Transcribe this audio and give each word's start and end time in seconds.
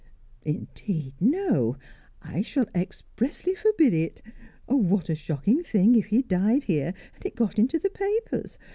"Indeed, 0.41 1.13
no! 1.19 1.77
I 2.23 2.41
shall 2.41 2.65
expressly 2.73 3.53
forbid 3.53 3.93
it. 3.93 4.19
What 4.65 5.09
a 5.09 5.15
shocking 5.15 5.61
thing 5.61 5.93
if 5.93 6.05
he 6.07 6.23
died 6.23 6.63
here, 6.63 6.95
and 7.13 7.23
it 7.23 7.35
got 7.35 7.59
into 7.59 7.77
the 7.77 7.91
papers! 7.91 8.57